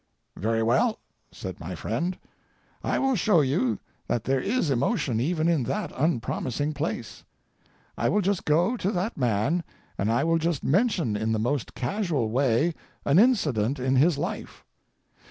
[0.35, 0.97] "Very well,"
[1.31, 2.17] said my friend,
[2.83, 3.77] "I will show you
[4.07, 7.23] that there is emotion even in that unpromising place.
[7.95, 9.63] I will just go to that man
[9.99, 12.73] and I will just mention in the most casual way
[13.05, 14.65] an incident in his life.